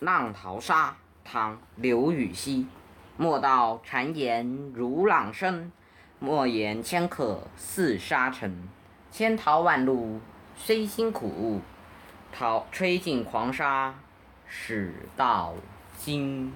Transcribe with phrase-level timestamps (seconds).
[0.00, 0.88] 浪淘沙·
[1.22, 2.66] 唐·刘禹锡
[3.18, 5.70] 莫道谗言如浪深，
[6.18, 8.66] 莫言迁客似沙沉。
[9.10, 10.18] 千淘万漉
[10.56, 11.60] 虽辛苦，
[12.32, 13.94] 淘吹尽狂沙
[14.46, 15.52] 始到
[15.98, 16.54] 金。